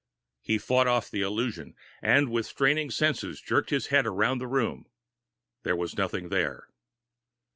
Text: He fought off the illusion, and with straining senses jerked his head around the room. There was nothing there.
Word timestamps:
He 0.41 0.57
fought 0.57 0.87
off 0.87 1.11
the 1.11 1.21
illusion, 1.21 1.75
and 2.01 2.31
with 2.31 2.47
straining 2.47 2.89
senses 2.89 3.39
jerked 3.39 3.69
his 3.69 3.85
head 3.93 4.07
around 4.07 4.39
the 4.39 4.47
room. 4.47 4.87
There 5.61 5.75
was 5.75 5.95
nothing 5.95 6.29
there. 6.29 6.67